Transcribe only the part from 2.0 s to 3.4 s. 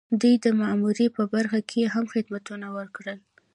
خدمتونه وکړل.